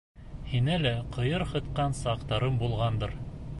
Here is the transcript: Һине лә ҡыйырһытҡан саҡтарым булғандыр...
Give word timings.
Һине 0.53 0.77
лә 0.85 0.93
ҡыйырһытҡан 1.17 1.95
саҡтарым 2.01 2.61
булғандыр... 2.65 3.17